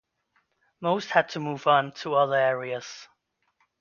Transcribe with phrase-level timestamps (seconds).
[0.81, 3.07] Most had to move on to other areas.